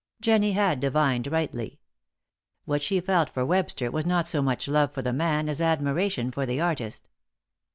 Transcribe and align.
Jennie 0.19 0.53
had 0.53 0.79
divined 0.79 1.27
rightly. 1.27 1.79
What 2.65 2.81
she 2.81 2.99
felt 3.01 3.29
for 3.29 3.45
Webster 3.45 3.91
was 3.91 4.03
not 4.03 4.27
so 4.27 4.41
much 4.41 4.67
love 4.67 4.91
for 4.91 5.03
the 5.03 5.13
man 5.13 5.47
as 5.47 5.61
admiration 5.61 6.31
for 6.31 6.47
the 6.47 6.59
artist. 6.59 7.07